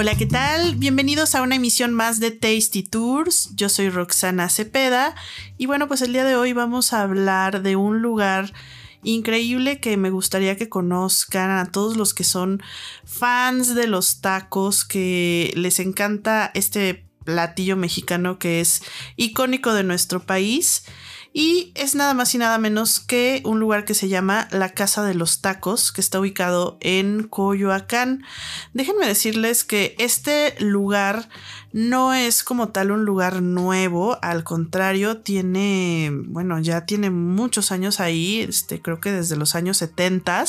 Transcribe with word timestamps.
Hola, 0.00 0.16
¿qué 0.16 0.26
tal? 0.26 0.76
Bienvenidos 0.76 1.34
a 1.34 1.42
una 1.42 1.56
emisión 1.56 1.92
más 1.92 2.20
de 2.20 2.30
Tasty 2.30 2.84
Tours. 2.84 3.50
Yo 3.56 3.68
soy 3.68 3.88
Roxana 3.88 4.48
Cepeda 4.48 5.16
y 5.56 5.66
bueno, 5.66 5.88
pues 5.88 6.02
el 6.02 6.12
día 6.12 6.22
de 6.22 6.36
hoy 6.36 6.52
vamos 6.52 6.92
a 6.92 7.02
hablar 7.02 7.62
de 7.62 7.74
un 7.74 8.00
lugar 8.00 8.52
increíble 9.02 9.80
que 9.80 9.96
me 9.96 10.10
gustaría 10.10 10.56
que 10.56 10.68
conozcan 10.68 11.50
a 11.50 11.72
todos 11.72 11.96
los 11.96 12.14
que 12.14 12.22
son 12.22 12.62
fans 13.04 13.74
de 13.74 13.88
los 13.88 14.20
tacos, 14.20 14.84
que 14.84 15.52
les 15.56 15.80
encanta 15.80 16.52
este 16.54 17.04
platillo 17.24 17.76
mexicano 17.76 18.38
que 18.38 18.60
es 18.60 18.84
icónico 19.16 19.74
de 19.74 19.82
nuestro 19.82 20.20
país. 20.20 20.84
Y 21.32 21.72
es 21.74 21.94
nada 21.94 22.14
más 22.14 22.34
y 22.34 22.38
nada 22.38 22.58
menos 22.58 23.00
que 23.00 23.42
un 23.44 23.60
lugar 23.60 23.84
que 23.84 23.94
se 23.94 24.08
llama 24.08 24.48
la 24.50 24.70
Casa 24.70 25.04
de 25.04 25.14
los 25.14 25.40
Tacos, 25.40 25.92
que 25.92 26.00
está 26.00 26.18
ubicado 26.18 26.78
en 26.80 27.24
Coyoacán. 27.24 28.24
Déjenme 28.72 29.06
decirles 29.06 29.62
que 29.62 29.94
este 29.98 30.54
lugar 30.58 31.28
no 31.72 32.14
es 32.14 32.42
como 32.42 32.68
tal 32.68 32.90
un 32.90 33.04
lugar 33.04 33.42
nuevo, 33.42 34.18
al 34.22 34.42
contrario, 34.42 35.18
tiene, 35.18 36.10
bueno, 36.12 36.58
ya 36.60 36.86
tiene 36.86 37.10
muchos 37.10 37.72
años 37.72 38.00
ahí, 38.00 38.40
este, 38.40 38.80
creo 38.80 39.00
que 39.00 39.12
desde 39.12 39.36
los 39.36 39.54
años 39.54 39.76
70, 39.76 40.44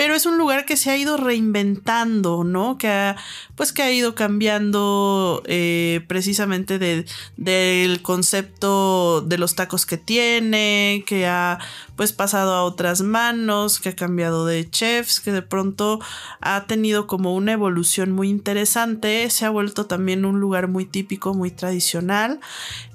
pero 0.00 0.14
es 0.14 0.24
un 0.24 0.38
lugar 0.38 0.64
que 0.64 0.78
se 0.78 0.88
ha 0.88 0.96
ido 0.96 1.18
reinventando, 1.18 2.42
¿no? 2.42 2.78
Que 2.78 2.88
ha, 2.88 3.16
pues 3.54 3.70
que 3.74 3.82
ha 3.82 3.92
ido 3.92 4.14
cambiando 4.14 5.42
eh, 5.44 6.06
precisamente 6.08 6.78
del 6.78 8.00
concepto 8.00 9.20
de 9.20 9.36
los 9.36 9.56
tacos 9.56 9.84
que 9.84 9.98
tiene, 9.98 11.04
que 11.06 11.26
ha 11.26 11.58
pues 11.96 12.14
pasado 12.14 12.54
a 12.54 12.64
otras 12.64 13.02
manos, 13.02 13.78
que 13.78 13.90
ha 13.90 13.94
cambiado 13.94 14.46
de 14.46 14.70
chefs, 14.70 15.20
que 15.20 15.32
de 15.32 15.42
pronto 15.42 16.00
ha 16.40 16.64
tenido 16.64 17.06
como 17.06 17.34
una 17.34 17.52
evolución 17.52 18.10
muy 18.10 18.30
interesante, 18.30 19.28
se 19.28 19.44
ha 19.44 19.50
vuelto 19.50 19.84
también 19.84 20.24
un 20.24 20.40
lugar 20.40 20.66
muy 20.66 20.86
típico, 20.86 21.34
muy 21.34 21.50
tradicional. 21.50 22.40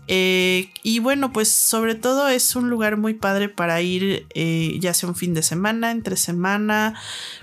Eh, 0.08 0.72
y 0.84 1.00
bueno, 1.00 1.34
pues 1.34 1.50
sobre 1.50 1.96
todo 1.96 2.28
es 2.28 2.56
un 2.56 2.70
lugar 2.70 2.98
muy 2.98 3.16
padre 3.16 3.50
para 3.50 3.82
ir 3.82 4.28
eh, 4.36 4.78
ya 4.80 4.94
sea 4.94 5.10
un 5.10 5.16
fin 5.16 5.34
de 5.34 5.42
semana, 5.42 5.92
entre 5.92 6.16
semana, 6.16 6.94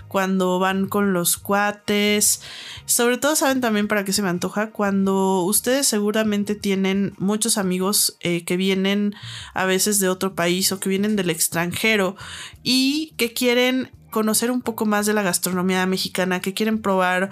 cuando 0.08 0.58
van 0.58 0.86
con 0.86 1.12
los 1.12 1.36
cuates. 1.36 2.42
Sobre 2.86 3.18
todo 3.18 3.34
saben 3.34 3.60
también 3.60 3.88
para 3.88 4.04
qué 4.04 4.12
se 4.12 4.22
me 4.22 4.28
antoja 4.28 4.70
cuando 4.70 5.42
ustedes 5.42 5.86
seguramente 5.86 6.54
tienen 6.54 7.14
muchos 7.18 7.58
amigos 7.58 8.16
eh, 8.20 8.44
que 8.44 8.56
vienen 8.56 9.14
a 9.54 9.64
veces 9.64 9.98
de 9.98 10.08
otro 10.08 10.34
país 10.34 10.70
o 10.70 10.78
que 10.78 10.88
vienen 10.88 11.16
del 11.16 11.30
extranjero 11.30 12.16
y 12.62 13.14
que 13.16 13.32
quieren 13.32 13.90
conocer 14.10 14.50
un 14.50 14.60
poco 14.60 14.86
más 14.86 15.06
de 15.06 15.14
la 15.14 15.22
gastronomía 15.22 15.86
mexicana, 15.86 16.40
que 16.40 16.54
quieren 16.54 16.80
probar 16.80 17.30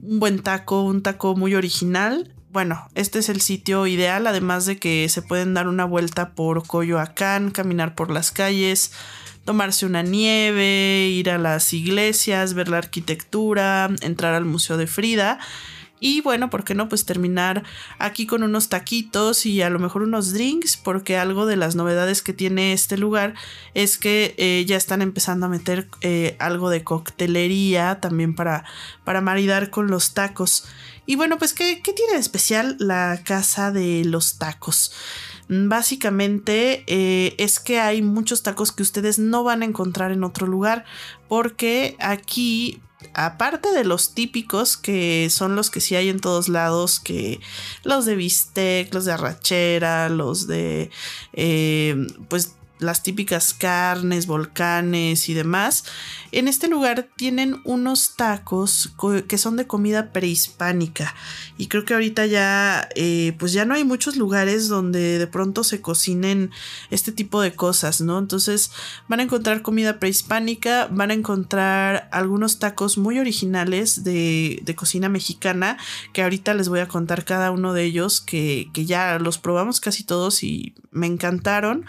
un 0.00 0.20
buen 0.20 0.40
taco, 0.40 0.82
un 0.82 1.02
taco 1.02 1.34
muy 1.34 1.54
original 1.54 2.34
bueno, 2.50 2.88
este 2.94 3.18
es 3.18 3.28
el 3.28 3.40
sitio 3.40 3.86
ideal, 3.86 4.26
además 4.26 4.64
de 4.66 4.78
que 4.78 5.08
se 5.08 5.22
pueden 5.22 5.54
dar 5.54 5.68
una 5.68 5.84
vuelta 5.84 6.30
por 6.30 6.66
Coyoacán, 6.66 7.50
caminar 7.50 7.94
por 7.94 8.10
las 8.10 8.30
calles, 8.30 8.92
tomarse 9.44 9.86
una 9.86 10.02
nieve, 10.02 11.08
ir 11.08 11.30
a 11.30 11.38
las 11.38 11.72
iglesias, 11.72 12.54
ver 12.54 12.68
la 12.68 12.78
arquitectura, 12.78 13.90
entrar 14.00 14.34
al 14.34 14.44
Museo 14.44 14.76
de 14.76 14.86
Frida. 14.86 15.38
Y 16.00 16.20
bueno, 16.20 16.48
¿por 16.48 16.64
qué 16.64 16.74
no? 16.74 16.88
Pues 16.88 17.04
terminar 17.04 17.64
aquí 17.98 18.26
con 18.26 18.42
unos 18.42 18.68
taquitos 18.68 19.46
y 19.46 19.62
a 19.62 19.70
lo 19.70 19.78
mejor 19.78 20.02
unos 20.02 20.32
drinks, 20.32 20.76
porque 20.76 21.16
algo 21.16 21.44
de 21.44 21.56
las 21.56 21.74
novedades 21.74 22.22
que 22.22 22.32
tiene 22.32 22.72
este 22.72 22.96
lugar 22.96 23.34
es 23.74 23.98
que 23.98 24.34
eh, 24.38 24.64
ya 24.66 24.76
están 24.76 25.02
empezando 25.02 25.46
a 25.46 25.48
meter 25.48 25.88
eh, 26.00 26.36
algo 26.38 26.70
de 26.70 26.84
coctelería 26.84 28.00
también 28.00 28.34
para, 28.34 28.64
para 29.04 29.20
maridar 29.20 29.70
con 29.70 29.88
los 29.88 30.14
tacos. 30.14 30.66
Y 31.08 31.16
bueno, 31.16 31.38
pues, 31.38 31.54
¿qué, 31.54 31.80
tiene 31.82 32.12
de 32.12 32.18
especial 32.18 32.76
la 32.78 33.22
casa 33.24 33.72
de 33.72 34.04
los 34.04 34.36
tacos? 34.36 34.92
Básicamente 35.48 36.84
eh, 36.86 37.34
es 37.38 37.60
que 37.60 37.80
hay 37.80 38.02
muchos 38.02 38.42
tacos 38.42 38.72
que 38.72 38.82
ustedes 38.82 39.18
no 39.18 39.42
van 39.42 39.62
a 39.62 39.64
encontrar 39.64 40.12
en 40.12 40.22
otro 40.22 40.46
lugar 40.46 40.84
porque 41.26 41.96
aquí 41.98 42.82
aparte 43.14 43.72
de 43.72 43.84
los 43.84 44.12
típicos 44.12 44.76
que 44.76 45.28
son 45.30 45.56
los 45.56 45.70
que 45.70 45.80
sí 45.80 45.96
hay 45.96 46.10
en 46.10 46.20
todos 46.20 46.50
lados, 46.50 47.00
que 47.00 47.40
los 47.84 48.04
de 48.04 48.14
bistec, 48.14 48.92
los 48.92 49.06
de 49.06 49.12
arrachera, 49.12 50.10
los 50.10 50.46
de 50.46 50.90
eh, 51.32 52.06
pues 52.28 52.57
las 52.78 53.02
típicas 53.02 53.54
carnes, 53.54 54.26
volcanes 54.26 55.28
y 55.28 55.34
demás. 55.34 55.84
En 56.30 56.48
este 56.48 56.68
lugar 56.68 57.08
tienen 57.16 57.60
unos 57.64 58.16
tacos 58.16 58.92
que 59.26 59.38
son 59.38 59.56
de 59.56 59.66
comida 59.66 60.12
prehispánica 60.12 61.14
y 61.56 61.68
creo 61.68 61.84
que 61.84 61.94
ahorita 61.94 62.26
ya 62.26 62.88
eh, 62.94 63.34
pues 63.38 63.52
ya 63.52 63.64
no 63.64 63.74
hay 63.74 63.84
muchos 63.84 64.16
lugares 64.16 64.68
donde 64.68 65.18
de 65.18 65.26
pronto 65.26 65.64
se 65.64 65.80
cocinen 65.80 66.50
este 66.90 67.12
tipo 67.12 67.40
de 67.40 67.54
cosas, 67.54 68.00
¿no? 68.00 68.18
Entonces 68.18 68.70
van 69.08 69.20
a 69.20 69.22
encontrar 69.22 69.62
comida 69.62 69.98
prehispánica, 69.98 70.88
van 70.90 71.10
a 71.10 71.14
encontrar 71.14 72.08
algunos 72.12 72.58
tacos 72.58 72.98
muy 72.98 73.18
originales 73.18 74.04
de, 74.04 74.62
cocina 74.76 75.08
mexicana 75.08 75.76
que 76.12 76.22
ahorita 76.22 76.54
les 76.54 76.68
voy 76.68 76.78
a 76.78 76.86
contar 76.86 77.24
cada 77.24 77.50
uno 77.50 77.72
de 77.72 77.82
ellos 77.82 78.20
que, 78.20 78.70
que 78.72 78.86
ya 78.86 79.18
los 79.18 79.38
probamos 79.38 79.80
casi 79.80 80.04
todos 80.04 80.44
y 80.44 80.74
me 80.90 81.06
encantaron. 81.06 81.86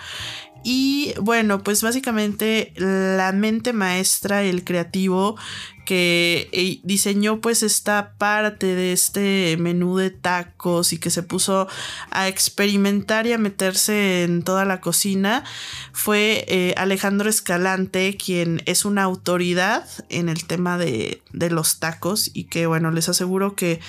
Y 0.63 1.13
bueno, 1.21 1.63
pues 1.63 1.81
básicamente 1.81 2.73
la 2.75 3.31
mente 3.31 3.73
maestra, 3.73 4.43
el 4.43 4.63
creativo 4.63 5.37
que 5.85 6.79
diseñó 6.83 7.41
pues 7.41 7.63
esta 7.63 8.13
parte 8.17 8.75
de 8.75 8.93
este 8.93 9.57
menú 9.57 9.97
de 9.97 10.11
tacos 10.11 10.93
y 10.93 10.97
que 10.97 11.09
se 11.09 11.23
puso 11.23 11.67
a 12.11 12.27
experimentar 12.27 13.25
y 13.27 13.33
a 13.33 13.37
meterse 13.37 14.23
en 14.23 14.43
toda 14.43 14.65
la 14.65 14.81
cocina 14.81 15.43
fue 15.91 16.45
eh, 16.47 16.73
Alejandro 16.77 17.29
Escalante, 17.29 18.17
quien 18.17 18.61
es 18.65 18.85
una 18.85 19.03
autoridad 19.03 19.87
en 20.09 20.29
el 20.29 20.45
tema 20.45 20.77
de, 20.77 21.21
los 21.31 21.79
tacos 21.79 22.29
y 22.33 22.45
que 22.45 22.67
bueno, 22.67 22.91
les 22.91 23.09
aseguro 23.09 23.55
que 23.55 23.79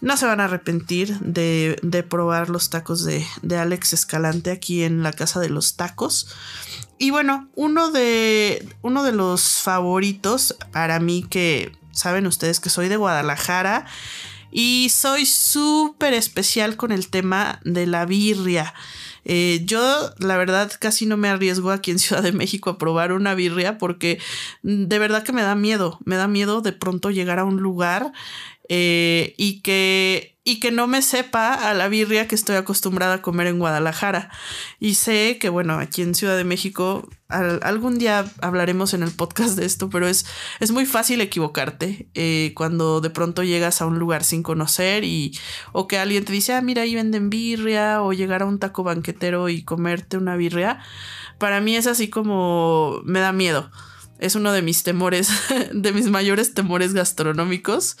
no 0.00 0.16
se 0.16 0.26
van 0.26 0.40
a 0.40 0.44
arrepentir 0.44 1.18
de, 1.20 2.04
probar 2.08 2.50
los 2.50 2.70
tacos 2.70 3.04
de, 3.04 3.24
de 3.42 3.56
Alex 3.56 3.92
Escalante 3.92 4.50
aquí 4.50 4.82
en 4.82 5.02
la 5.02 5.12
Casa 5.12 5.40
de 5.40 5.48
los 5.48 5.76
Tacos. 5.76 6.28
Y 6.98 7.10
bueno, 7.10 7.48
uno 7.54 7.90
de, 7.90 8.66
uno 8.82 9.02
de 9.02 9.12
los 9.12 9.60
favoritos 9.60 10.56
para 10.72 10.98
mí 10.98 11.24
que 11.28 11.72
saben 11.92 12.26
ustedes 12.26 12.60
que 12.60 12.70
soy 12.70 12.88
de 12.88 12.96
Guadalajara 12.96 13.86
y 14.50 14.88
soy 14.90 15.26
súper 15.26 16.14
especial 16.14 16.76
con 16.76 16.92
el 16.92 17.08
tema 17.08 17.60
de 17.64 17.86
la 17.86 18.06
birria. 18.06 18.72
Eh, 19.28 19.62
yo, 19.64 20.14
la 20.18 20.36
verdad, 20.36 20.72
casi 20.78 21.04
no 21.04 21.16
me 21.16 21.28
arriesgo 21.28 21.72
aquí 21.72 21.90
en 21.90 21.98
Ciudad 21.98 22.22
de 22.22 22.32
México 22.32 22.70
a 22.70 22.78
probar 22.78 23.12
una 23.12 23.34
birria 23.34 23.76
porque 23.76 24.20
de 24.62 24.98
verdad 24.98 25.24
que 25.24 25.32
me 25.32 25.42
da 25.42 25.56
miedo. 25.56 25.98
Me 26.04 26.16
da 26.16 26.28
miedo 26.28 26.62
de 26.62 26.72
pronto 26.72 27.10
llegar 27.10 27.40
a 27.40 27.44
un 27.44 27.56
lugar 27.56 28.12
eh, 28.68 29.34
y 29.36 29.60
que 29.62 30.36
y 30.48 30.60
que 30.60 30.70
no 30.70 30.86
me 30.86 31.02
sepa 31.02 31.54
a 31.54 31.74
la 31.74 31.88
birria 31.88 32.28
que 32.28 32.36
estoy 32.36 32.54
acostumbrada 32.54 33.14
a 33.14 33.20
comer 33.20 33.48
en 33.48 33.58
Guadalajara. 33.58 34.30
Y 34.78 34.94
sé 34.94 35.38
que, 35.40 35.48
bueno, 35.48 35.80
aquí 35.80 36.02
en 36.02 36.14
Ciudad 36.14 36.36
de 36.36 36.44
México, 36.44 37.08
algún 37.28 37.98
día 37.98 38.24
hablaremos 38.40 38.94
en 38.94 39.02
el 39.02 39.10
podcast 39.10 39.58
de 39.58 39.66
esto, 39.66 39.90
pero 39.90 40.06
es, 40.06 40.24
es 40.60 40.70
muy 40.70 40.86
fácil 40.86 41.20
equivocarte 41.20 42.08
eh, 42.14 42.52
cuando 42.54 43.00
de 43.00 43.10
pronto 43.10 43.42
llegas 43.42 43.82
a 43.82 43.86
un 43.86 43.98
lugar 43.98 44.22
sin 44.22 44.44
conocer 44.44 45.02
y 45.02 45.36
o 45.72 45.88
que 45.88 45.98
alguien 45.98 46.24
te 46.24 46.32
dice, 46.32 46.52
ah, 46.52 46.62
mira, 46.62 46.82
ahí 46.82 46.94
venden 46.94 47.28
birria, 47.28 48.00
o 48.00 48.12
llegar 48.12 48.42
a 48.42 48.46
un 48.46 48.60
taco 48.60 48.84
banquetero 48.84 49.48
y 49.48 49.64
comerte 49.64 50.16
una 50.16 50.36
birria. 50.36 50.78
Para 51.38 51.60
mí 51.60 51.74
es 51.74 51.88
así 51.88 52.08
como 52.08 53.00
me 53.04 53.18
da 53.18 53.32
miedo 53.32 53.68
es 54.18 54.34
uno 54.34 54.52
de 54.52 54.62
mis 54.62 54.82
temores, 54.82 55.28
de 55.74 55.92
mis 55.92 56.08
mayores 56.08 56.54
temores 56.54 56.94
gastronómicos 56.94 57.98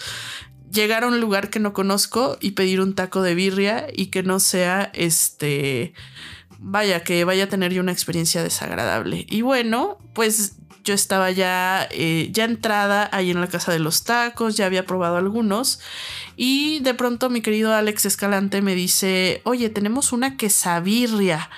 llegar 0.70 1.04
a 1.04 1.08
un 1.08 1.20
lugar 1.20 1.50
que 1.50 1.60
no 1.60 1.72
conozco 1.72 2.38
y 2.40 2.52
pedir 2.52 2.80
un 2.80 2.94
taco 2.94 3.22
de 3.22 3.34
birria 3.34 3.86
y 3.92 4.06
que 4.06 4.22
no 4.22 4.40
sea 4.40 4.90
este 4.94 5.94
vaya 6.58 7.04
que 7.04 7.24
vaya 7.24 7.44
a 7.44 7.48
tener 7.48 7.72
yo 7.72 7.82
una 7.82 7.92
experiencia 7.92 8.42
desagradable. 8.42 9.26
Y 9.28 9.42
bueno, 9.42 9.98
pues 10.14 10.54
yo 10.86 10.94
estaba 10.94 11.30
ya, 11.32 11.86
eh, 11.90 12.30
ya 12.32 12.44
entrada 12.44 13.10
ahí 13.12 13.30
en 13.30 13.40
la 13.40 13.48
casa 13.48 13.72
de 13.72 13.80
los 13.80 14.04
tacos, 14.04 14.56
ya 14.56 14.66
había 14.66 14.86
probado 14.86 15.16
algunos. 15.16 15.80
Y 16.36 16.78
de 16.80 16.94
pronto 16.94 17.28
mi 17.28 17.40
querido 17.42 17.74
Alex 17.74 18.06
Escalante 18.06 18.62
me 18.62 18.74
dice, 18.74 19.42
oye, 19.44 19.68
tenemos 19.68 20.12
una 20.12 20.36
quesabirria. 20.36 21.50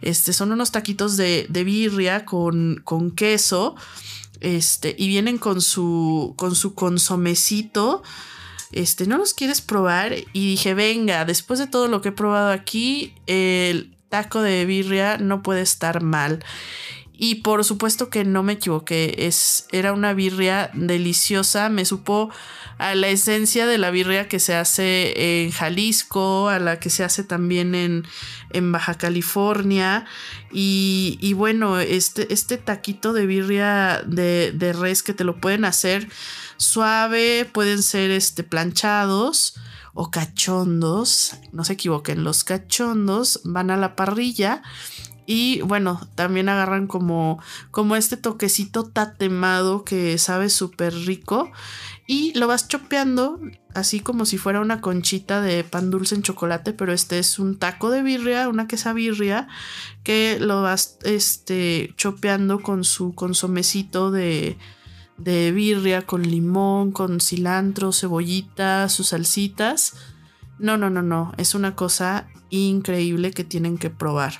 Este, 0.00 0.32
son 0.32 0.50
unos 0.50 0.72
taquitos 0.72 1.18
de, 1.18 1.46
de 1.50 1.62
birria 1.62 2.24
con, 2.24 2.80
con 2.82 3.10
queso. 3.10 3.76
Este, 4.40 4.96
y 4.98 5.08
vienen 5.08 5.36
con 5.36 5.60
su, 5.60 6.32
con 6.36 6.54
su 6.54 6.74
consomecito. 6.74 8.02
Este, 8.72 9.06
¿no 9.06 9.18
los 9.18 9.34
quieres 9.34 9.60
probar? 9.60 10.14
Y 10.32 10.50
dije, 10.50 10.74
venga, 10.74 11.24
después 11.24 11.58
de 11.58 11.66
todo 11.66 11.88
lo 11.88 12.00
que 12.00 12.10
he 12.10 12.12
probado 12.12 12.50
aquí, 12.50 13.14
el 13.26 13.96
taco 14.08 14.42
de 14.42 14.66
birria 14.66 15.18
no 15.18 15.42
puede 15.42 15.62
estar 15.62 16.02
mal. 16.02 16.44
Y 17.22 17.34
por 17.34 17.66
supuesto 17.66 18.08
que 18.08 18.24
no 18.24 18.42
me 18.42 18.54
equivoqué, 18.54 19.14
es, 19.26 19.66
era 19.72 19.92
una 19.92 20.14
birria 20.14 20.70
deliciosa, 20.72 21.68
me 21.68 21.84
supo 21.84 22.30
a 22.78 22.94
la 22.94 23.08
esencia 23.08 23.66
de 23.66 23.76
la 23.76 23.90
birria 23.90 24.26
que 24.26 24.38
se 24.40 24.54
hace 24.54 25.42
en 25.44 25.50
Jalisco, 25.50 26.48
a 26.48 26.58
la 26.58 26.80
que 26.80 26.88
se 26.88 27.04
hace 27.04 27.22
también 27.22 27.74
en, 27.74 28.06
en 28.54 28.72
Baja 28.72 28.94
California. 28.94 30.06
Y, 30.50 31.18
y, 31.20 31.34
bueno, 31.34 31.78
este, 31.78 32.32
este 32.32 32.56
taquito 32.56 33.12
de 33.12 33.26
birria 33.26 34.02
de, 34.06 34.52
de, 34.54 34.72
res 34.72 35.02
que 35.02 35.12
te 35.12 35.24
lo 35.24 35.42
pueden 35.42 35.66
hacer 35.66 36.08
suave, 36.56 37.46
pueden 37.52 37.82
ser 37.82 38.12
este, 38.12 38.44
planchados 38.44 39.60
o 39.92 40.10
cachondos, 40.10 41.34
no 41.52 41.64
se 41.64 41.74
equivoquen, 41.74 42.24
los 42.24 42.44
cachondos 42.44 43.42
van 43.44 43.70
a 43.70 43.76
la 43.76 43.94
parrilla 43.94 44.62
y 45.32 45.60
bueno, 45.60 46.00
también 46.16 46.48
agarran 46.48 46.88
como, 46.88 47.40
como 47.70 47.94
este 47.94 48.16
toquecito 48.16 48.82
tatemado 48.88 49.84
que 49.84 50.18
sabe 50.18 50.50
súper 50.50 50.92
rico. 50.92 51.52
Y 52.08 52.36
lo 52.36 52.48
vas 52.48 52.66
chopeando 52.66 53.38
así 53.72 54.00
como 54.00 54.24
si 54.24 54.38
fuera 54.38 54.60
una 54.60 54.80
conchita 54.80 55.40
de 55.40 55.62
pan 55.62 55.92
dulce 55.92 56.16
en 56.16 56.22
chocolate, 56.22 56.72
pero 56.72 56.92
este 56.92 57.20
es 57.20 57.38
un 57.38 57.60
taco 57.60 57.90
de 57.90 58.02
birria, 58.02 58.48
una 58.48 58.66
quesabirria, 58.66 59.46
que 60.02 60.38
lo 60.40 60.62
vas 60.62 60.98
este, 61.04 61.94
chopeando 61.96 62.58
con 62.58 62.82
su 62.82 63.14
consomecito 63.14 64.10
de, 64.10 64.58
de 65.16 65.52
birria, 65.52 66.02
con 66.02 66.22
limón, 66.22 66.90
con 66.90 67.20
cilantro, 67.20 67.92
cebollita, 67.92 68.88
sus 68.88 69.10
salsitas. 69.10 69.94
No, 70.58 70.76
no, 70.76 70.90
no, 70.90 71.02
no, 71.02 71.32
es 71.36 71.54
una 71.54 71.76
cosa 71.76 72.26
increíble 72.48 73.30
que 73.30 73.44
tienen 73.44 73.78
que 73.78 73.90
probar 73.90 74.34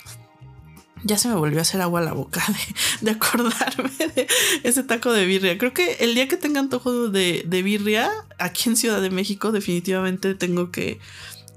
ya 1.03 1.17
se 1.17 1.27
me 1.27 1.35
volvió 1.35 1.59
a 1.59 1.61
hacer 1.63 1.81
agua 1.81 1.99
a 1.99 2.03
la 2.03 2.13
boca 2.13 2.43
de, 3.01 3.11
acordarme 3.11 3.91
de 4.15 4.27
ese 4.63 4.83
taco 4.83 5.11
de 5.11 5.25
birria. 5.25 5.57
Creo 5.57 5.73
que 5.73 5.93
el 5.99 6.15
día 6.15 6.27
que 6.27 6.37
tenga 6.37 6.59
antojo 6.59 7.09
de, 7.09 7.43
de 7.45 7.63
birria, 7.63 8.11
aquí 8.39 8.69
en 8.69 8.75
Ciudad 8.75 9.01
de 9.01 9.09
México, 9.09 9.51
definitivamente 9.51 10.35
tengo 10.35 10.71
que, 10.71 10.99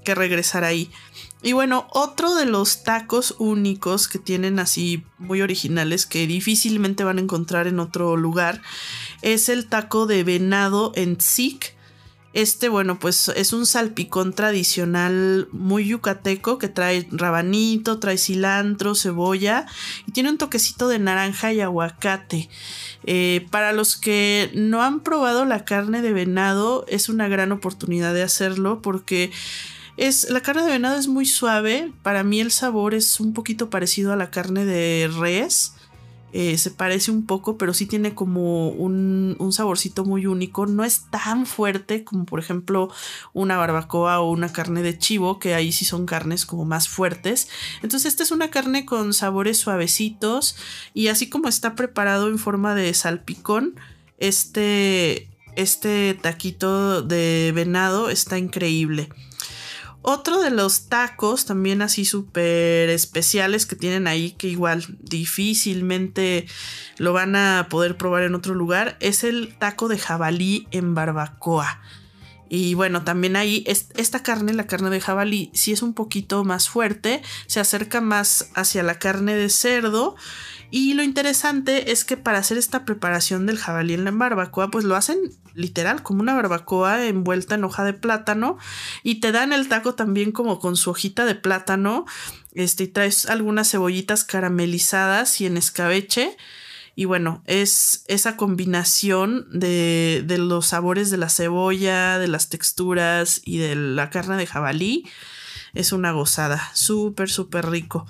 que 0.03 0.15
regresar 0.15 0.63
ahí. 0.63 0.89
Y 1.43 1.53
bueno, 1.53 1.87
otro 1.91 2.33
de 2.33 2.45
los 2.45 2.83
tacos 2.83 3.35
únicos 3.37 4.07
que 4.07 4.17
tienen 4.17 4.57
así 4.57 5.03
muy 5.19 5.41
originales 5.41 6.07
que 6.07 6.25
difícilmente 6.25 7.03
van 7.03 7.19
a 7.19 7.21
encontrar 7.21 7.67
en 7.67 7.79
otro 7.79 8.17
lugar 8.17 8.63
es 9.21 9.49
el 9.49 9.67
taco 9.67 10.07
de 10.07 10.23
venado 10.23 10.91
en 10.95 11.17
tzik 11.17 11.74
este, 12.35 12.67
bueno, 12.67 12.99
pues 12.99 13.29
es 13.29 13.53
un 13.53 13.65
salpicón 13.65 14.33
tradicional 14.33 15.47
muy 15.53 15.87
yucateco 15.87 16.57
que 16.57 16.67
trae 16.67 17.07
rabanito, 17.09 17.97
trae 17.99 18.17
cilantro, 18.17 18.93
cebolla 18.93 19.65
y 20.05 20.11
tiene 20.11 20.31
un 20.31 20.37
toquecito 20.37 20.89
de 20.89 20.99
naranja 20.99 21.53
y 21.53 21.61
aguacate. 21.61 22.49
Eh, 23.05 23.47
para 23.51 23.71
los 23.71 23.95
que 23.95 24.51
no 24.53 24.83
han 24.83 24.99
probado 24.99 25.45
la 25.45 25.63
carne 25.63 26.01
de 26.01 26.11
venado, 26.11 26.85
es 26.89 27.07
una 27.07 27.29
gran 27.29 27.53
oportunidad 27.53 28.13
de 28.13 28.23
hacerlo 28.23 28.81
porque 28.81 29.31
es 29.95 30.29
la 30.29 30.41
carne 30.41 30.63
de 30.63 30.71
venado 30.71 30.97
es 30.97 31.07
muy 31.07 31.25
suave. 31.25 31.93
Para 32.03 32.23
mí 32.23 32.41
el 32.41 32.51
sabor 32.51 32.95
es 32.95 33.21
un 33.21 33.33
poquito 33.33 33.69
parecido 33.69 34.11
a 34.11 34.17
la 34.17 34.29
carne 34.29 34.65
de 34.65 35.09
res. 35.19 35.75
Eh, 36.33 36.57
se 36.57 36.69
parece 36.69 37.11
un 37.11 37.25
poco, 37.25 37.57
pero 37.57 37.73
sí 37.73 37.85
tiene 37.85 38.13
como 38.13 38.67
un, 38.67 39.37
un, 39.39 39.53
saborcito 39.53 40.03
muy 40.03 40.25
único. 40.25 40.65
No 40.65 40.83
es 40.83 41.09
tan 41.09 41.45
fuerte 41.45 42.03
como 42.03 42.25
por 42.25 42.39
ejemplo 42.39 42.89
una 43.31 43.55
barbacoa 43.55 44.19
o 44.19 44.31
una 44.31 44.51
carne 44.51 44.81
de 44.81 44.97
chivo, 44.97 45.39
que 45.39 45.53
ahí 45.53 45.71
sí 45.71 45.85
son 45.85 46.05
carnes 46.05 46.45
como 46.45 46.65
más 46.65 46.89
fuertes. 46.89 47.47
Entonces 47.81 48.11
esta 48.11 48.23
es 48.23 48.31
una 48.31 48.49
carne 48.49 48.85
con 48.85 49.13
sabores 49.13 49.59
suavecitos 49.59 50.57
y 50.93 51.07
así 51.07 51.29
como 51.29 51.47
está 51.47 51.73
preparado 51.73 52.27
en 52.27 52.37
forma 52.37 52.75
de 52.75 52.93
salpicón, 52.93 53.79
este, 54.17 55.29
este 55.55 56.15
taquito 56.21 57.01
de 57.01 57.53
venado 57.55 58.09
está 58.09 58.37
increíble. 58.37 59.09
Otro 60.07 60.39
de 60.39 60.51
los 60.51 60.87
tacos 60.87 61.45
también 61.45 61.81
así 61.81 62.05
súper 62.05 62.91
especiales 62.91 63.65
que 63.65 63.75
tienen 63.75 64.05
ahí, 64.05 64.33
que 64.33 64.47
igual 64.47 64.85
difícilmente 64.99 66.45
lo 66.99 67.11
van 67.11 67.35
a 67.35 67.65
poder 67.71 67.97
probar 67.97 68.21
en 68.21 68.35
otro 68.35 68.53
lugar, 68.53 68.97
es 68.99 69.23
el 69.23 69.55
taco 69.57 69.87
de 69.87 69.97
jabalí 69.97 70.67
en 70.69 70.93
barbacoa. 70.93 71.81
Y 72.49 72.75
bueno, 72.75 73.03
también 73.03 73.35
ahí 73.35 73.63
esta 73.65 74.21
carne, 74.21 74.53
la 74.53 74.67
carne 74.67 74.91
de 74.91 75.01
jabalí, 75.01 75.49
sí 75.55 75.71
es 75.71 75.81
un 75.81 75.95
poquito 75.95 76.43
más 76.43 76.69
fuerte, 76.69 77.23
se 77.47 77.59
acerca 77.59 77.99
más 77.99 78.49
hacia 78.53 78.83
la 78.83 78.99
carne 78.99 79.33
de 79.33 79.49
cerdo 79.49 80.15
y 80.71 80.93
lo 80.93 81.03
interesante 81.03 81.91
es 81.91 82.05
que 82.05 82.17
para 82.17 82.39
hacer 82.39 82.57
esta 82.57 82.85
preparación 82.85 83.45
del 83.45 83.57
jabalí 83.57 83.93
en 83.93 84.03
la 84.03 84.11
barbacoa, 84.11 84.71
pues 84.71 84.85
lo 84.85 84.95
hacen 84.95 85.17
literal 85.53 86.03
como 86.03 86.21
una 86.21 86.33
barbacoa 86.33 87.05
envuelta 87.05 87.55
en 87.55 87.63
hoja 87.63 87.83
de 87.83 87.93
plátano 87.93 88.57
y 89.03 89.21
te 89.21 89.31
dan 89.31 89.53
el 89.53 89.67
taco 89.69 89.95
también 89.95 90.31
como 90.31 90.59
con 90.59 90.75
su 90.75 90.91
hojita 90.91 91.25
de 91.25 91.35
plátano. 91.35 92.05
Este, 92.53 92.85
y 92.85 92.87
traes 92.87 93.25
algunas 93.25 93.69
cebollitas 93.69 94.23
caramelizadas 94.23 95.41
y 95.41 95.45
en 95.45 95.57
escabeche. 95.57 96.37
Y 96.95 97.05
bueno, 97.05 97.43
es 97.45 98.05
esa 98.07 98.37
combinación 98.37 99.47
de, 99.51 100.23
de 100.25 100.37
los 100.37 100.67
sabores 100.67 101.11
de 101.11 101.17
la 101.17 101.29
cebolla, 101.29 102.17
de 102.17 102.29
las 102.29 102.47
texturas 102.47 103.41
y 103.43 103.57
de 103.57 103.75
la 103.75 104.09
carne 104.09 104.37
de 104.37 104.47
jabalí. 104.47 105.05
Es 105.73 105.91
una 105.91 106.13
gozada, 106.13 106.71
súper, 106.73 107.29
súper 107.29 107.69
rico. 107.69 108.07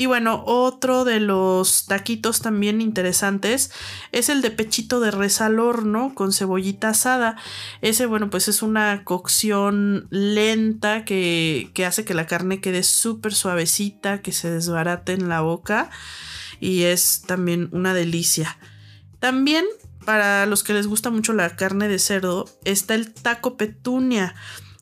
Y 0.00 0.06
bueno, 0.06 0.42
otro 0.46 1.04
de 1.04 1.20
los 1.20 1.84
taquitos 1.84 2.40
también 2.40 2.80
interesantes 2.80 3.70
es 4.12 4.30
el 4.30 4.40
de 4.40 4.50
pechito 4.50 4.98
de 4.98 5.10
res 5.10 5.42
al 5.42 5.58
horno 5.58 6.14
con 6.14 6.32
cebollita 6.32 6.88
asada. 6.88 7.36
Ese, 7.82 8.06
bueno, 8.06 8.30
pues 8.30 8.48
es 8.48 8.62
una 8.62 9.04
cocción 9.04 10.06
lenta 10.08 11.04
que, 11.04 11.70
que 11.74 11.84
hace 11.84 12.06
que 12.06 12.14
la 12.14 12.26
carne 12.26 12.62
quede 12.62 12.82
súper 12.82 13.34
suavecita, 13.34 14.22
que 14.22 14.32
se 14.32 14.50
desbarate 14.50 15.12
en 15.12 15.28
la 15.28 15.42
boca 15.42 15.90
y 16.60 16.84
es 16.84 17.20
también 17.26 17.68
una 17.72 17.92
delicia. 17.92 18.56
También 19.18 19.66
para 20.06 20.46
los 20.46 20.64
que 20.64 20.72
les 20.72 20.86
gusta 20.86 21.10
mucho 21.10 21.34
la 21.34 21.56
carne 21.56 21.88
de 21.88 21.98
cerdo 21.98 22.48
está 22.64 22.94
el 22.94 23.12
taco 23.12 23.58
petunia. 23.58 24.34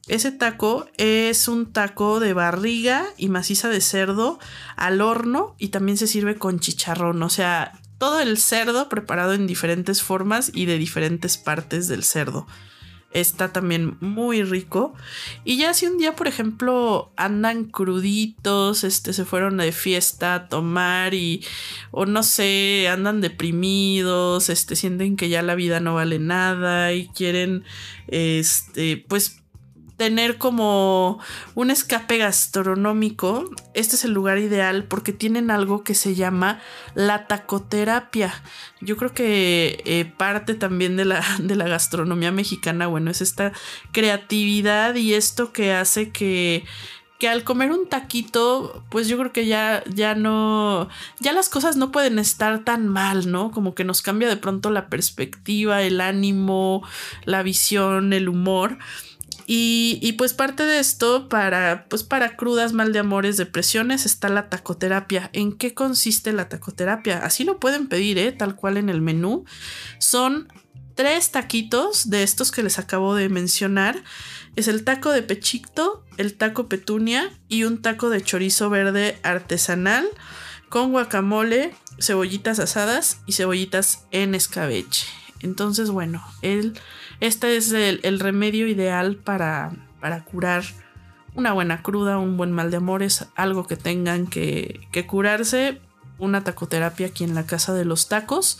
Ese 0.08 0.32
taco 0.32 0.86
es 0.96 1.48
un 1.48 1.70
taco 1.70 2.18
de 2.18 2.32
barriga 2.32 3.06
y 3.18 3.28
maciza 3.28 3.68
de 3.68 3.82
cerdo 3.82 4.38
al 4.74 5.02
horno 5.02 5.54
y 5.58 5.68
también 5.68 5.98
se 5.98 6.06
sirve 6.06 6.36
con 6.36 6.60
chicharrón, 6.60 7.22
o 7.22 7.28
sea, 7.28 7.78
todo 7.98 8.20
el 8.20 8.38
cerdo 8.38 8.88
preparado 8.88 9.34
en 9.34 9.46
diferentes 9.46 10.02
formas 10.02 10.50
y 10.54 10.64
de 10.64 10.78
diferentes 10.78 11.36
partes 11.36 11.88
del 11.88 12.04
cerdo. 12.04 12.46
Está 13.10 13.52
también 13.52 13.96
muy 14.00 14.42
rico. 14.42 14.94
Y 15.42 15.56
ya 15.56 15.72
si 15.72 15.86
un 15.86 15.96
día, 15.96 16.14
por 16.14 16.28
ejemplo, 16.28 17.10
andan 17.16 17.64
cruditos, 17.64 18.84
este, 18.84 19.14
se 19.14 19.24
fueron 19.24 19.56
de 19.56 19.72
fiesta 19.72 20.34
a 20.34 20.48
tomar 20.48 21.14
y, 21.14 21.42
o 21.90 22.04
no 22.04 22.22
sé, 22.22 22.86
andan 22.90 23.22
deprimidos, 23.22 24.50
este, 24.50 24.76
sienten 24.76 25.16
que 25.16 25.30
ya 25.30 25.42
la 25.42 25.54
vida 25.54 25.80
no 25.80 25.94
vale 25.94 26.18
nada 26.18 26.92
y 26.92 27.08
quieren, 27.08 27.64
este, 28.08 29.02
pues 29.08 29.40
tener 29.98 30.38
como 30.38 31.18
un 31.56 31.70
escape 31.70 32.18
gastronómico, 32.18 33.50
este 33.74 33.96
es 33.96 34.04
el 34.04 34.12
lugar 34.12 34.38
ideal 34.38 34.84
porque 34.84 35.12
tienen 35.12 35.50
algo 35.50 35.82
que 35.82 35.94
se 35.94 36.14
llama 36.14 36.60
la 36.94 37.26
tacoterapia. 37.26 38.32
Yo 38.80 38.96
creo 38.96 39.12
que 39.12 39.82
eh, 39.84 40.04
parte 40.16 40.54
también 40.54 40.96
de 40.96 41.04
la, 41.04 41.22
de 41.40 41.56
la 41.56 41.68
gastronomía 41.68 42.30
mexicana, 42.30 42.86
bueno, 42.86 43.10
es 43.10 43.20
esta 43.20 43.52
creatividad 43.92 44.94
y 44.94 45.14
esto 45.14 45.52
que 45.52 45.72
hace 45.72 46.10
que 46.10 46.64
que 47.18 47.28
al 47.28 47.42
comer 47.42 47.72
un 47.72 47.88
taquito, 47.88 48.84
pues 48.90 49.08
yo 49.08 49.18
creo 49.18 49.32
que 49.32 49.46
ya, 49.46 49.82
ya 49.92 50.14
no, 50.14 50.88
ya 51.18 51.32
las 51.32 51.48
cosas 51.48 51.76
no 51.76 51.90
pueden 51.90 52.20
estar 52.20 52.60
tan 52.60 52.86
mal, 52.86 53.28
¿no? 53.32 53.50
Como 53.50 53.74
que 53.74 53.82
nos 53.82 54.02
cambia 54.02 54.28
de 54.28 54.36
pronto 54.36 54.70
la 54.70 54.88
perspectiva, 54.88 55.82
el 55.82 56.00
ánimo, 56.00 56.86
la 57.24 57.42
visión, 57.42 58.12
el 58.12 58.28
humor. 58.28 58.78
Y, 59.50 60.12
pues 60.18 60.34
parte 60.34 60.64
de 60.66 60.78
esto, 60.78 61.30
para, 61.30 61.86
pues 61.88 62.02
para 62.02 62.36
crudas, 62.36 62.74
mal 62.74 62.92
de 62.92 62.98
amores, 62.98 63.38
depresiones, 63.38 64.04
está 64.04 64.28
la 64.28 64.50
tacoterapia. 64.50 65.30
¿En 65.32 65.52
qué 65.52 65.72
consiste 65.72 66.34
la 66.34 66.50
tacoterapia? 66.50 67.24
Así 67.24 67.44
lo 67.44 67.58
pueden 67.58 67.86
pedir, 67.86 68.18
¿eh? 68.18 68.30
tal 68.30 68.56
cual 68.56 68.76
en 68.76 68.90
el 68.90 69.00
menú. 69.00 69.46
Son 69.98 70.48
tres 70.94 71.30
taquitos 71.30 72.10
de 72.10 72.24
estos 72.24 72.52
que 72.52 72.62
les 72.62 72.78
acabo 72.78 73.14
de 73.14 73.30
mencionar. 73.30 74.02
Es 74.54 74.68
el 74.68 74.84
taco 74.84 75.12
de 75.12 75.22
pechito, 75.22 76.04
el 76.18 76.34
taco 76.34 76.68
petunia 76.68 77.30
y 77.48 77.64
un 77.64 77.80
taco 77.80 78.10
de 78.10 78.20
chorizo 78.20 78.68
verde 78.68 79.18
artesanal 79.22 80.06
con 80.68 80.92
guacamole, 80.92 81.74
cebollitas 81.98 82.58
asadas 82.58 83.20
y 83.24 83.32
cebollitas 83.32 84.04
en 84.10 84.34
escabeche. 84.34 85.06
Entonces, 85.40 85.90
bueno, 85.90 86.22
el 86.42 86.78
este 87.20 87.56
es 87.56 87.72
el, 87.72 88.20
remedio 88.20 88.68
ideal 88.68 89.16
para, 89.16 89.72
para, 90.00 90.24
curar 90.24 90.62
una 91.34 91.52
buena 91.52 91.82
cruda, 91.82 92.18
un 92.18 92.36
buen 92.36 92.52
mal 92.52 92.70
de 92.70 92.76
amores, 92.76 93.26
algo 93.34 93.66
que 93.66 93.76
tengan 93.76 94.26
que, 94.26 94.88
curarse. 95.06 95.80
Una 96.20 96.42
tacoterapia 96.42 97.06
aquí 97.06 97.22
en 97.22 97.36
la 97.36 97.46
casa 97.46 97.74
de 97.74 97.84
los 97.84 98.08
tacos. 98.08 98.58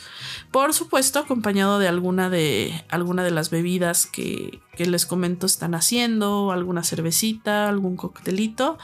Por 0.53 0.73
supuesto, 0.75 1.19
acompañado 1.19 1.81
de 1.81 1.89
alguna 1.89 2.31
de, 2.31 2.85
alguna 2.89 3.25
de 3.25 3.33
las 3.33 3.51
bebidas 3.51 4.07
que, 4.07 4.61
que 4.77 4.87
les 4.87 5.07
comento 5.07 5.45
están 5.47 5.75
haciendo, 5.75 6.53
alguna 6.53 6.85
cervecita, 6.85 7.69
algún 7.69 7.97
coctelito. 7.97 8.79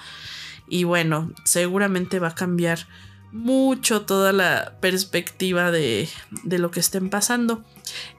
Y 0.67 0.83
bueno, 0.83 1.31
seguramente 1.45 2.19
va 2.19 2.29
a 2.29 2.35
cambiar 2.35 2.89
mucho 3.35 4.03
toda 4.03 4.33
la 4.33 4.77
perspectiva 4.81 5.71
de, 5.73 6.09
de 6.45 6.59
lo 6.59 6.71
que 6.71 6.81
estén 6.81 7.11
pasando. 7.11 7.63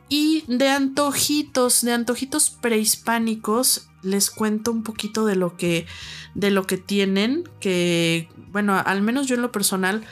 Y 0.09 0.43
de 0.47 0.69
antojitos, 0.69 1.81
de 1.81 1.93
antojitos 1.93 2.49
prehispánicos, 2.49 3.87
les 4.03 4.29
cuento 4.29 4.71
un 4.71 4.83
poquito 4.83 5.25
de 5.25 5.35
lo 5.35 5.57
que, 5.57 5.87
de 6.35 6.51
lo 6.51 6.67
que 6.67 6.77
tienen, 6.77 7.49
que, 7.59 8.29
bueno, 8.51 8.77
al 8.77 9.01
menos 9.01 9.25
yo 9.25 9.35
en 9.35 9.41
lo 9.41 9.51
personal 9.51 10.03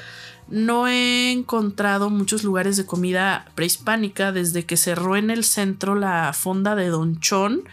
no 0.48 0.88
he 0.88 1.32
encontrado 1.32 2.10
muchos 2.10 2.44
lugares 2.44 2.78
de 2.78 2.86
comida 2.86 3.46
prehispánica 3.56 4.32
desde 4.32 4.66
que 4.66 4.78
cerró 4.78 5.16
en 5.16 5.30
el 5.30 5.44
centro 5.44 5.96
la 5.96 6.32
fonda 6.34 6.76
de 6.76 6.88
Don 6.88 7.20
Chon, 7.20 7.64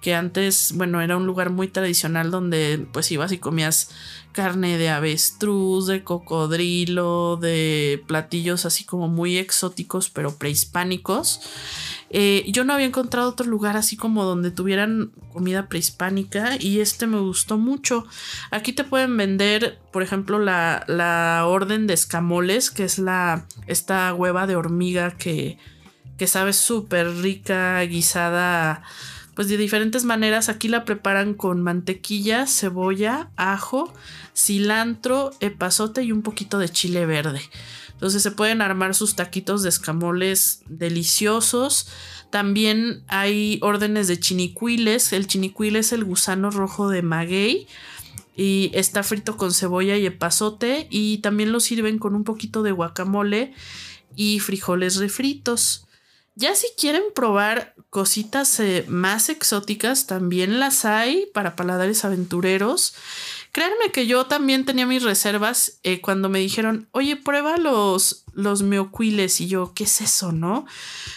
que 0.00 0.14
antes, 0.14 0.72
bueno, 0.76 1.00
era 1.00 1.16
un 1.16 1.26
lugar 1.26 1.50
muy 1.50 1.68
tradicional 1.68 2.30
donde 2.30 2.86
pues 2.92 3.10
ibas 3.10 3.32
y 3.32 3.38
comías 3.38 3.90
carne 4.32 4.78
de 4.78 4.90
avestruz, 4.90 5.86
de 5.88 6.04
cocodrilo, 6.04 7.36
de 7.36 8.04
platillos 8.06 8.64
así 8.66 8.84
como 8.84 9.08
muy 9.08 9.36
exóticos 9.36 10.10
pero 10.10 10.36
prehispánicos. 10.36 11.40
Eh, 12.10 12.44
yo 12.48 12.64
no 12.64 12.72
había 12.72 12.86
encontrado 12.86 13.28
otro 13.28 13.46
lugar 13.46 13.76
así 13.76 13.96
como 13.96 14.24
donde 14.24 14.50
tuvieran 14.50 15.10
comida 15.32 15.68
prehispánica 15.68 16.56
y 16.58 16.80
este 16.80 17.06
me 17.06 17.18
gustó 17.18 17.58
mucho. 17.58 18.06
Aquí 18.50 18.72
te 18.72 18.84
pueden 18.84 19.16
vender, 19.16 19.78
por 19.92 20.02
ejemplo, 20.02 20.38
la, 20.38 20.84
la 20.86 21.44
orden 21.46 21.86
de 21.88 21.94
escamoles, 21.94 22.70
que 22.70 22.84
es 22.84 22.98
la, 22.98 23.44
esta 23.66 24.14
hueva 24.14 24.46
de 24.46 24.56
hormiga 24.56 25.16
que, 25.16 25.58
que 26.16 26.28
sabe 26.28 26.52
súper 26.52 27.08
rica, 27.16 27.80
guisada 27.82 28.84
pues 29.38 29.46
de 29.46 29.56
diferentes 29.56 30.02
maneras. 30.02 30.48
Aquí 30.48 30.66
la 30.66 30.84
preparan 30.84 31.32
con 31.32 31.62
mantequilla, 31.62 32.48
cebolla, 32.48 33.30
ajo, 33.36 33.94
cilantro, 34.36 35.30
epazote 35.38 36.02
y 36.02 36.10
un 36.10 36.22
poquito 36.22 36.58
de 36.58 36.68
chile 36.68 37.06
verde. 37.06 37.40
Entonces 37.92 38.20
se 38.20 38.32
pueden 38.32 38.62
armar 38.62 38.96
sus 38.96 39.14
taquitos 39.14 39.62
de 39.62 39.68
escamoles 39.68 40.62
deliciosos. 40.66 41.86
También 42.30 43.04
hay 43.06 43.60
órdenes 43.62 44.08
de 44.08 44.18
chinicuiles. 44.18 45.12
El 45.12 45.28
chinicuile 45.28 45.78
es 45.78 45.92
el 45.92 46.02
gusano 46.02 46.50
rojo 46.50 46.88
de 46.88 47.02
maguey. 47.02 47.68
Y 48.34 48.72
está 48.74 49.04
frito 49.04 49.36
con 49.36 49.54
cebolla 49.54 49.96
y 49.96 50.06
epazote. 50.06 50.88
Y 50.90 51.18
también 51.18 51.52
lo 51.52 51.60
sirven 51.60 52.00
con 52.00 52.16
un 52.16 52.24
poquito 52.24 52.64
de 52.64 52.72
guacamole 52.72 53.54
y 54.16 54.40
frijoles 54.40 54.96
refritos. 54.96 55.87
Ya 56.38 56.54
si 56.54 56.68
quieren 56.78 57.02
probar 57.16 57.74
cositas 57.90 58.60
eh, 58.60 58.84
más 58.86 59.28
exóticas, 59.28 60.06
también 60.06 60.60
las 60.60 60.84
hay 60.84 61.26
para 61.34 61.56
paladares 61.56 62.04
aventureros. 62.04 62.94
Créanme 63.50 63.90
que 63.92 64.06
yo 64.06 64.26
también 64.26 64.64
tenía 64.64 64.86
mis 64.86 65.02
reservas 65.02 65.80
eh, 65.82 66.00
cuando 66.00 66.28
me 66.28 66.38
dijeron, 66.38 66.88
oye, 66.92 67.16
prueba 67.16 67.56
los, 67.56 68.24
los 68.34 68.62
meocuiles. 68.62 69.40
Y 69.40 69.48
yo, 69.48 69.72
¿qué 69.74 69.82
es 69.82 70.00
eso, 70.00 70.30
no? 70.30 70.64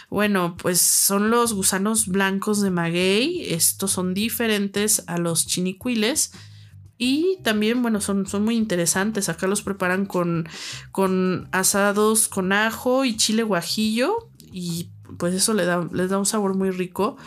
Bueno, 0.10 0.58
pues 0.58 0.82
son 0.82 1.30
los 1.30 1.54
gusanos 1.54 2.08
blancos 2.08 2.60
de 2.64 2.72
maguey. 2.72 3.54
Estos 3.54 3.92
son 3.92 4.16
diferentes 4.16 5.04
a 5.06 5.20
los 5.20 5.46
chinicuiles. 5.46 6.32
Y 6.98 7.38
también, 7.44 7.84
bueno, 7.84 8.02
son, 8.02 8.26
son 8.26 8.44
muy 8.44 8.56
interesantes. 8.56 9.30
Acá 9.30 9.46
los 9.46 9.62
preparan 9.62 10.08
con, 10.08 10.50
con 10.92 11.48
asados 11.52 12.28
con 12.28 12.54
ajo 12.54 13.06
y 13.06 13.18
chile 13.18 13.44
guajillo. 13.44 14.32
Y 14.52 14.90
pues 15.18 15.34
eso 15.34 15.54
le 15.54 15.66
da, 15.66 15.88
les 15.92 16.10
da 16.10 16.18
un 16.18 16.26
sabor 16.26 16.56
muy 16.56 16.72
rico. 16.72 17.18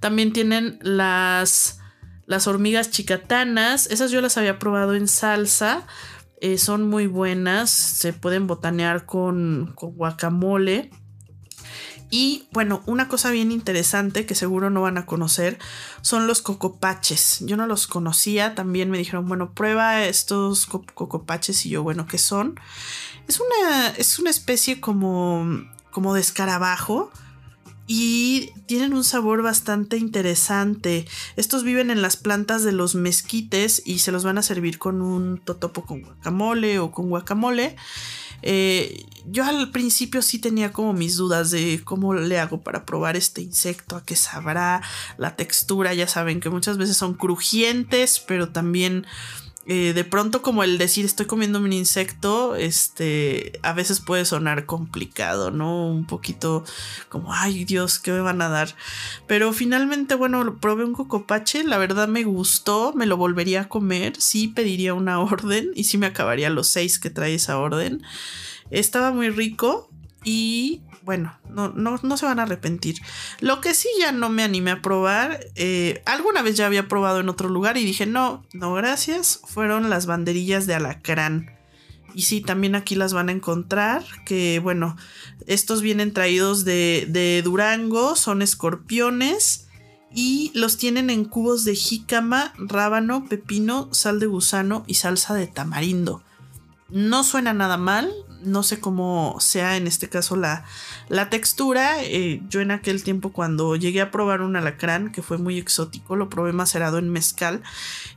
También 0.00 0.32
tienen 0.32 0.78
las, 0.82 1.80
las 2.26 2.46
hormigas 2.46 2.90
chicatanas, 2.90 3.86
esas 3.88 4.10
yo 4.10 4.20
las 4.20 4.36
había 4.36 4.58
probado 4.58 4.94
en 4.94 5.08
salsa, 5.08 5.86
eh, 6.40 6.58
son 6.58 6.88
muy 6.88 7.06
buenas, 7.06 7.70
se 7.70 8.12
pueden 8.12 8.46
botanear 8.46 9.06
con, 9.06 9.72
con 9.74 9.92
guacamole. 9.92 10.90
Y 12.10 12.48
bueno, 12.52 12.82
una 12.86 13.08
cosa 13.08 13.30
bien 13.30 13.50
interesante 13.50 14.26
que 14.26 14.36
seguro 14.36 14.70
no 14.70 14.82
van 14.82 14.96
a 14.96 15.06
conocer 15.06 15.58
son 16.02 16.26
los 16.26 16.40
cocopaches. 16.40 17.38
Yo 17.40 17.56
no 17.56 17.66
los 17.66 17.86
conocía, 17.86 18.54
también 18.54 18.90
me 18.90 18.98
dijeron, 18.98 19.26
bueno, 19.26 19.52
prueba 19.52 20.04
estos 20.04 20.66
cocopaches 20.66 21.66
y 21.66 21.70
yo, 21.70 21.82
bueno, 21.82 22.06
¿qué 22.06 22.18
son? 22.18 22.60
Es 23.26 23.40
una, 23.40 23.88
es 23.88 24.18
una 24.18 24.30
especie 24.30 24.80
como, 24.80 25.46
como 25.90 26.14
de 26.14 26.20
escarabajo 26.20 27.10
y 27.86 28.52
tienen 28.66 28.94
un 28.94 29.04
sabor 29.04 29.42
bastante 29.42 29.96
interesante. 29.96 31.06
Estos 31.36 31.62
viven 31.62 31.90
en 31.90 32.02
las 32.02 32.16
plantas 32.16 32.64
de 32.64 32.72
los 32.72 32.94
mezquites 32.94 33.82
y 33.84 34.00
se 34.00 34.12
los 34.12 34.24
van 34.24 34.38
a 34.38 34.42
servir 34.42 34.78
con 34.78 35.02
un 35.02 35.38
totopo 35.38 35.84
con 35.84 36.02
guacamole 36.02 36.78
o 36.78 36.90
con 36.90 37.08
guacamole. 37.08 37.76
Eh, 38.42 39.06
yo 39.26 39.44
al 39.44 39.70
principio 39.70 40.22
sí 40.22 40.38
tenía 40.38 40.72
como 40.72 40.92
mis 40.92 41.16
dudas 41.16 41.50
de 41.50 41.80
cómo 41.84 42.14
le 42.14 42.38
hago 42.38 42.60
para 42.60 42.84
probar 42.84 43.16
este 43.16 43.40
insecto, 43.40 43.96
a 43.96 44.04
qué 44.04 44.14
sabrá, 44.14 44.82
la 45.16 45.36
textura, 45.36 45.94
ya 45.94 46.06
saben 46.06 46.40
que 46.40 46.50
muchas 46.50 46.78
veces 46.78 46.96
son 46.96 47.14
crujientes, 47.14 48.20
pero 48.20 48.50
también 48.50 49.06
eh, 49.68 49.92
de 49.94 50.04
pronto 50.04 50.42
como 50.42 50.62
el 50.62 50.78
decir 50.78 51.04
estoy 51.04 51.26
comiendo 51.26 51.58
un 51.58 51.72
insecto, 51.72 52.54
este, 52.54 53.58
a 53.62 53.72
veces 53.72 54.00
puede 54.00 54.24
sonar 54.24 54.64
complicado, 54.64 55.50
¿no? 55.50 55.88
Un 55.88 56.06
poquito 56.06 56.64
como, 57.08 57.32
ay 57.32 57.64
Dios, 57.64 57.98
¿qué 57.98 58.12
me 58.12 58.20
van 58.20 58.40
a 58.42 58.48
dar? 58.48 58.76
Pero 59.26 59.52
finalmente, 59.52 60.14
bueno, 60.14 60.58
probé 60.60 60.84
un 60.84 60.92
cocopache, 60.92 61.64
la 61.64 61.78
verdad 61.78 62.06
me 62.06 62.22
gustó, 62.22 62.92
me 62.94 63.06
lo 63.06 63.16
volvería 63.16 63.62
a 63.62 63.68
comer, 63.68 64.14
sí 64.20 64.46
pediría 64.46 64.94
una 64.94 65.18
orden 65.20 65.70
y 65.74 65.84
sí 65.84 65.98
me 65.98 66.06
acabaría 66.06 66.48
los 66.48 66.68
seis 66.68 67.00
que 67.00 67.10
trae 67.10 67.34
esa 67.34 67.58
orden. 67.58 68.04
Estaba 68.70 69.10
muy 69.10 69.30
rico 69.30 69.90
y 70.22 70.82
bueno, 71.06 71.38
no, 71.48 71.68
no, 71.68 72.16
se 72.16 72.26
van 72.26 72.40
a 72.40 72.42
arrepentir. 72.42 73.00
Lo 73.38 73.60
que 73.60 73.74
sí 73.74 73.88
ya 74.00 74.10
no 74.10 74.28
me 74.28 74.42
animé 74.42 74.72
a 74.72 74.82
probar, 74.82 75.38
eh, 75.54 76.02
alguna 76.04 76.42
vez 76.42 76.56
ya 76.56 76.66
había 76.66 76.88
probado 76.88 77.20
en 77.20 77.28
otro 77.28 77.48
lugar 77.48 77.76
y 77.76 77.84
dije, 77.84 78.06
no, 78.06 78.44
no, 78.52 78.74
gracias, 78.74 79.40
fueron 79.46 79.88
las 79.88 80.06
banderillas 80.06 80.66
de 80.66 80.74
alacrán. 80.74 81.52
Y 82.12 82.22
sí, 82.22 82.40
también 82.40 82.74
aquí 82.74 82.96
las 82.96 83.12
van 83.12 83.28
a 83.28 83.32
encontrar, 83.32 84.02
que 84.24 84.58
bueno, 84.58 84.96
estos 85.46 85.80
vienen 85.80 86.12
traídos 86.12 86.64
de, 86.64 87.06
de 87.08 87.40
Durango, 87.42 88.16
son 88.16 88.42
escorpiones 88.42 89.68
y 90.12 90.50
los 90.54 90.76
tienen 90.76 91.08
en 91.10 91.24
cubos 91.24 91.64
de 91.64 91.76
jícama, 91.76 92.52
rábano, 92.58 93.26
pepino, 93.28 93.88
sal 93.92 94.18
de 94.18 94.26
gusano 94.26 94.82
y 94.88 94.94
salsa 94.94 95.34
de 95.34 95.46
tamarindo. 95.46 96.24
No 96.88 97.22
suena 97.22 97.52
nada 97.52 97.76
mal, 97.76 98.12
no 98.42 98.62
sé 98.62 98.80
cómo 98.80 99.36
sea 99.40 99.76
en 99.76 99.86
este 99.86 100.08
caso 100.08 100.36
la, 100.36 100.64
la 101.08 101.30
textura. 101.30 102.02
Eh, 102.02 102.42
yo 102.48 102.60
en 102.60 102.70
aquel 102.70 103.02
tiempo 103.02 103.32
cuando 103.32 103.76
llegué 103.76 104.00
a 104.00 104.10
probar 104.10 104.42
un 104.42 104.56
alacrán, 104.56 105.12
que 105.12 105.22
fue 105.22 105.38
muy 105.38 105.58
exótico, 105.58 106.16
lo 106.16 106.28
probé 106.28 106.52
macerado 106.52 106.98
en 106.98 107.10
mezcal. 107.10 107.62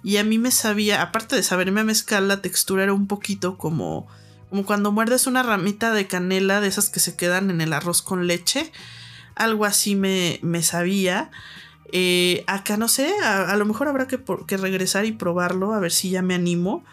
Y 0.03 0.17
a 0.17 0.23
mí 0.23 0.37
me 0.37 0.51
sabía, 0.51 1.01
aparte 1.01 1.35
de 1.35 1.43
saberme 1.43 1.81
a 1.81 1.83
mezcal, 1.83 2.27
la 2.27 2.41
textura 2.41 2.83
era 2.83 2.93
un 2.93 3.07
poquito 3.07 3.57
como, 3.57 4.07
como 4.49 4.65
cuando 4.65 4.91
muerdes 4.91 5.27
una 5.27 5.43
ramita 5.43 5.93
de 5.93 6.07
canela 6.07 6.61
de 6.61 6.67
esas 6.67 6.89
que 6.89 6.99
se 6.99 7.15
quedan 7.15 7.49
en 7.49 7.61
el 7.61 7.73
arroz 7.73 8.01
con 8.01 8.27
leche. 8.27 8.71
Algo 9.35 9.65
así 9.65 9.95
me, 9.95 10.39
me 10.41 10.63
sabía. 10.63 11.31
Eh, 11.91 12.43
acá 12.45 12.77
no 12.77 12.87
sé, 12.87 13.11
a, 13.23 13.55
lo 13.55 13.65
mejor 13.65 13.87
habrá 13.87 14.07
que, 14.07 14.19
que 14.47 14.57
regresar 14.57 15.05
y 15.05 15.11
probarlo, 15.11 15.73
a 15.73 15.79
ver 15.79 15.91
si 15.91 16.09
ya 16.09 16.21
me 16.21 16.35
animo. 16.35 16.83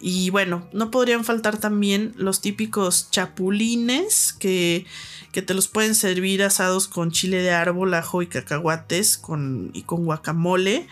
Y 0.00 0.30
bueno, 0.30 0.68
no 0.72 0.90
podrían 0.90 1.24
faltar 1.24 1.58
también 1.58 2.12
los 2.16 2.40
típicos 2.40 3.10
chapulines 3.10 4.32
que, 4.32 4.86
que 5.32 5.42
te 5.42 5.54
los 5.54 5.68
pueden 5.68 5.94
servir 5.94 6.42
asados 6.42 6.86
con 6.88 7.10
chile 7.10 7.38
de 7.38 7.50
árbol, 7.50 7.94
ajo 7.94 8.22
y 8.22 8.28
cacahuates 8.28 9.18
con, 9.18 9.70
y 9.74 9.82
con 9.82 10.04
guacamole. 10.04 10.86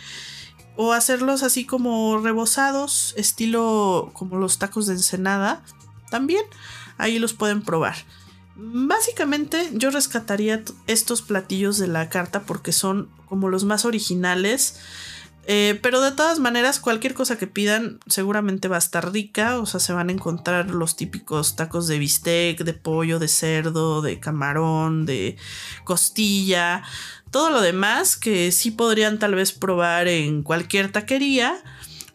O 0.76 0.92
hacerlos 0.92 1.42
así 1.42 1.64
como 1.64 2.18
rebozados, 2.18 3.14
estilo 3.16 4.10
como 4.12 4.36
los 4.36 4.58
tacos 4.58 4.86
de 4.86 4.94
ensenada. 4.94 5.64
También 6.10 6.42
ahí 6.98 7.18
los 7.18 7.32
pueden 7.32 7.62
probar. 7.62 7.96
Básicamente 8.56 9.70
yo 9.74 9.90
rescataría 9.90 10.62
estos 10.86 11.22
platillos 11.22 11.78
de 11.78 11.88
la 11.88 12.08
carta 12.08 12.42
porque 12.42 12.72
son 12.72 13.08
como 13.26 13.48
los 13.48 13.64
más 13.64 13.84
originales. 13.84 14.76
Eh, 15.48 15.78
pero 15.80 16.00
de 16.00 16.10
todas 16.10 16.40
maneras, 16.40 16.80
cualquier 16.80 17.14
cosa 17.14 17.38
que 17.38 17.46
pidan 17.46 18.00
seguramente 18.08 18.66
va 18.66 18.76
a 18.76 18.80
estar 18.80 19.12
rica. 19.12 19.58
O 19.58 19.66
sea, 19.66 19.78
se 19.78 19.92
van 19.92 20.08
a 20.08 20.12
encontrar 20.12 20.70
los 20.70 20.96
típicos 20.96 21.54
tacos 21.54 21.86
de 21.86 21.98
bistec, 21.98 22.64
de 22.64 22.74
pollo, 22.74 23.18
de 23.20 23.28
cerdo, 23.28 24.02
de 24.02 24.18
camarón, 24.18 25.06
de 25.06 25.36
costilla. 25.84 26.82
Todo 27.30 27.50
lo 27.50 27.60
demás 27.60 28.16
que 28.16 28.50
sí 28.50 28.72
podrían 28.72 29.18
tal 29.18 29.36
vez 29.36 29.52
probar 29.52 30.08
en 30.08 30.42
cualquier 30.42 30.90
taquería. 30.90 31.56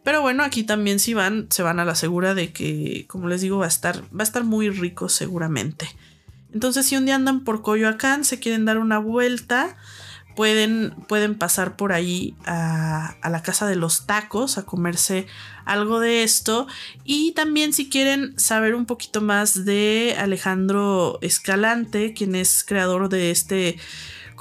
Pero 0.04 0.22
bueno, 0.22 0.44
aquí 0.44 0.64
también 0.64 1.00
si 1.00 1.14
van, 1.14 1.48
se 1.52 1.64
van 1.64 1.80
a 1.80 1.86
la 1.86 1.96
segura 1.96 2.34
de 2.34 2.52
que, 2.52 3.06
como 3.08 3.28
les 3.30 3.42
digo, 3.42 3.60
va 3.60 3.66
a 3.66 3.70
estar, 3.70 4.02
va 4.06 4.22
a 4.22 4.24
estar 4.24 4.44
muy 4.44 4.70
rico 4.70 5.08
seguramente. 5.10 5.88
Entonces, 6.54 6.86
si 6.86 6.98
un 6.98 7.06
día 7.06 7.16
andan 7.16 7.44
por 7.44 7.62
Coyoacán, 7.62 8.26
se 8.26 8.40
quieren 8.40 8.66
dar 8.66 8.78
una 8.78 9.00
vuelta, 9.00 9.78
pueden, 10.36 10.94
pueden 11.08 11.38
pasar 11.38 11.76
por 11.76 11.94
ahí 11.94 12.36
a, 12.46 13.16
a, 13.22 13.30
la 13.30 13.42
casa 13.42 13.68
de 13.68 13.76
los 13.76 14.06
tacos 14.06 14.58
a 14.58 14.64
comerse 14.64 15.28
algo 15.66 16.00
de 16.00 16.24
esto. 16.24 16.68
Y 17.04 17.34
también 17.34 17.74
si 17.74 17.90
quieren 17.90 18.38
saber 18.40 18.76
un 18.76 18.86
poquito 18.86 19.22
más 19.22 19.66
de 19.66 20.16
Alejandro 20.18 21.20
Escalante, 21.22 22.14
quien 22.14 22.36
es 22.36 22.64
creador 22.64 23.10
de 23.10 23.32
este 23.32 23.78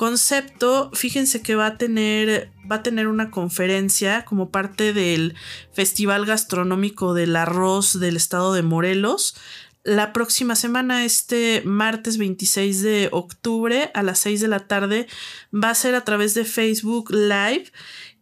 concepto, 0.01 0.91
fíjense 0.95 1.43
que 1.43 1.55
va 1.55 1.67
a 1.67 1.77
tener 1.77 2.51
va 2.71 2.77
a 2.77 2.83
tener 2.83 3.07
una 3.07 3.31
conferencia 3.31 4.25
como 4.25 4.49
parte 4.49 4.95
del 4.95 5.35
Festival 5.75 6.25
Gastronómico 6.25 7.13
del 7.13 7.37
Arroz 7.37 8.01
del 8.01 8.17
Estado 8.17 8.55
de 8.55 8.63
Morelos 8.63 9.35
la 9.83 10.13
próxima 10.13 10.57
semana, 10.57 11.05
este 11.05 11.63
martes 11.65 12.19
26 12.19 12.83
de 12.83 13.09
octubre 13.13 13.91
a 13.95 14.03
las 14.03 14.19
6 14.19 14.41
de 14.41 14.49
la 14.49 14.61
tarde, 14.61 15.07
va 15.53 15.71
a 15.71 15.75
ser 15.75 15.95
a 15.95 16.05
través 16.05 16.35
de 16.35 16.45
Facebook 16.45 17.11
Live. 17.11 17.73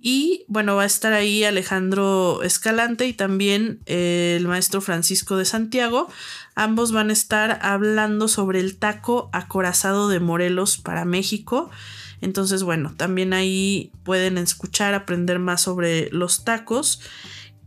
Y 0.00 0.44
bueno, 0.46 0.76
va 0.76 0.84
a 0.84 0.86
estar 0.86 1.12
ahí 1.12 1.42
Alejandro 1.42 2.44
Escalante 2.44 3.08
y 3.08 3.12
también 3.12 3.80
el 3.86 4.46
maestro 4.46 4.80
Francisco 4.80 5.36
de 5.36 5.44
Santiago. 5.44 6.08
Ambos 6.54 6.92
van 6.92 7.10
a 7.10 7.12
estar 7.12 7.58
hablando 7.62 8.28
sobre 8.28 8.60
el 8.60 8.78
taco 8.78 9.28
acorazado 9.32 10.08
de 10.08 10.20
Morelos 10.20 10.78
para 10.78 11.04
México. 11.04 11.70
Entonces, 12.20 12.62
bueno, 12.62 12.94
también 12.96 13.32
ahí 13.32 13.90
pueden 14.04 14.38
escuchar, 14.38 14.94
aprender 14.94 15.40
más 15.40 15.62
sobre 15.62 16.08
los 16.10 16.44
tacos. 16.44 17.00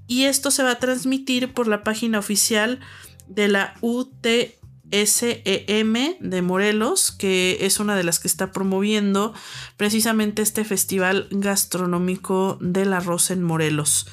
Y 0.08 0.24
esto 0.24 0.52
se 0.52 0.64
va 0.64 0.72
a 0.72 0.80
transmitir 0.80 1.54
por 1.54 1.68
la 1.68 1.84
página 1.84 2.20
oficial 2.20 2.80
de 3.34 3.48
la 3.48 3.76
UTSEM 3.82 4.58
de 6.20 6.42
Morelos, 6.42 7.12
que 7.12 7.60
es 7.62 7.80
una 7.80 7.96
de 7.96 8.04
las 8.04 8.20
que 8.20 8.28
está 8.28 8.52
promoviendo 8.52 9.34
precisamente 9.78 10.42
este 10.42 10.66
festival 10.66 11.28
gastronómico 11.32 12.58
del 12.62 12.94
arroz 12.94 13.32
en 13.32 13.44
Morelos. 13.44 14.08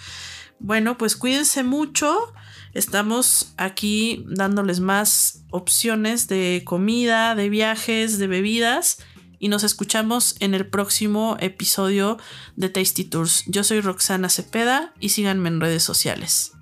Bueno, 0.60 0.98
pues 0.98 1.16
cuídense 1.16 1.62
mucho. 1.62 2.32
Estamos 2.74 3.54
aquí 3.56 4.24
dándoles 4.28 4.80
más 4.80 5.44
opciones 5.50 6.28
de 6.28 6.62
comida, 6.64 7.34
de 7.34 7.48
viajes, 7.48 8.18
de 8.18 8.26
bebidas. 8.26 8.98
Y 9.40 9.48
nos 9.48 9.62
escuchamos 9.62 10.34
en 10.40 10.54
el 10.54 10.66
próximo 10.66 11.36
episodio 11.40 12.18
de 12.56 12.68
Tasty 12.68 13.04
Tours. 13.04 13.44
Yo 13.46 13.62
soy 13.62 13.80
Roxana 13.80 14.28
Cepeda 14.28 14.92
y 14.98 15.10
síganme 15.10 15.48
en 15.48 15.60
redes 15.60 15.84
sociales. 15.84 16.52